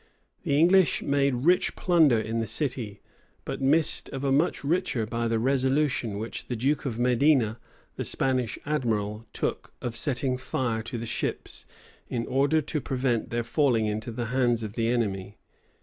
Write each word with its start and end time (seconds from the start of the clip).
The 0.41 0.57
English 0.57 1.03
made 1.03 1.45
rich 1.45 1.75
plunder 1.75 2.19
in 2.19 2.39
the 2.39 2.47
city; 2.47 3.01
but 3.45 3.61
missed 3.61 4.09
of 4.09 4.23
a 4.23 4.31
much 4.31 4.63
richer 4.63 5.05
by 5.05 5.27
the 5.27 5.37
resolution 5.37 6.17
which 6.17 6.47
the 6.47 6.55
duke 6.55 6.85
of 6.87 6.97
Medina, 6.97 7.59
the 7.97 8.03
Spanish 8.03 8.57
admiral, 8.65 9.27
took 9.31 9.75
of 9.79 9.95
setting 9.95 10.37
fire 10.37 10.81
to 10.81 10.97
the 10.97 11.05
ships, 11.05 11.67
in 12.09 12.25
order 12.25 12.61
to 12.61 12.81
prevent 12.81 13.29
their 13.29 13.43
falling 13.43 13.85
into 13.85 14.11
the 14.11 14.25
hands 14.33 14.63
of 14.63 14.73
the 14.73 14.87
enemy. 14.87 15.37